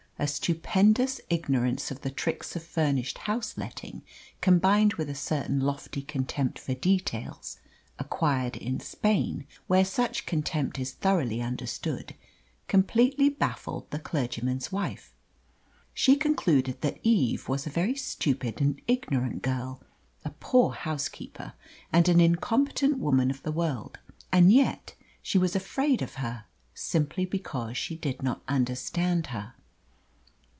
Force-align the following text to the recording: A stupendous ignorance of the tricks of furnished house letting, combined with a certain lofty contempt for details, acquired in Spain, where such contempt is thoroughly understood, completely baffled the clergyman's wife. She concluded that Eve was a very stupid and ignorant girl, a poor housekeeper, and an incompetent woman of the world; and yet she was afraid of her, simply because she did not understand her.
A 0.19 0.27
stupendous 0.27 1.19
ignorance 1.31 1.89
of 1.89 2.01
the 2.01 2.11
tricks 2.11 2.55
of 2.55 2.61
furnished 2.61 3.17
house 3.25 3.57
letting, 3.57 4.03
combined 4.39 4.93
with 4.93 5.09
a 5.09 5.15
certain 5.15 5.59
lofty 5.59 6.03
contempt 6.03 6.59
for 6.59 6.75
details, 6.75 7.57
acquired 7.97 8.55
in 8.55 8.79
Spain, 8.79 9.47
where 9.65 9.83
such 9.83 10.27
contempt 10.27 10.77
is 10.77 10.91
thoroughly 10.91 11.41
understood, 11.41 12.13
completely 12.67 13.29
baffled 13.29 13.89
the 13.89 13.97
clergyman's 13.97 14.71
wife. 14.71 15.11
She 15.91 16.15
concluded 16.15 16.81
that 16.81 16.99
Eve 17.01 17.49
was 17.49 17.65
a 17.65 17.71
very 17.71 17.95
stupid 17.95 18.61
and 18.61 18.79
ignorant 18.85 19.41
girl, 19.41 19.81
a 20.23 20.29
poor 20.29 20.73
housekeeper, 20.73 21.53
and 21.91 22.07
an 22.07 22.21
incompetent 22.21 22.99
woman 22.99 23.31
of 23.31 23.41
the 23.41 23.51
world; 23.51 23.97
and 24.31 24.53
yet 24.53 24.93
she 25.23 25.39
was 25.39 25.55
afraid 25.55 26.03
of 26.03 26.15
her, 26.21 26.45
simply 26.75 27.25
because 27.25 27.75
she 27.75 27.95
did 27.95 28.21
not 28.21 28.43
understand 28.47 29.25
her. 29.27 29.55